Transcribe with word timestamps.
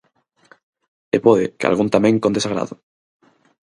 E 1.15 1.17
pode 1.25 1.45
que 1.57 1.65
algún 1.67 1.89
tamén 1.95 2.15
con 2.23 2.35
desagrado. 2.35 2.75